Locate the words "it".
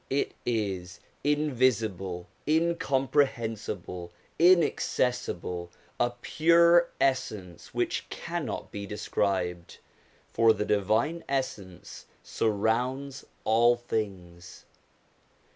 0.09-0.33